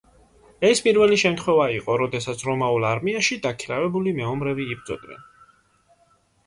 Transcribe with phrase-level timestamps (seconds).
[0.69, 5.27] ეს პირველი შემთხვევა იყო, როდესაც რომაულ არმიაში დაქირავებული მეომრები იბრძოდნენ.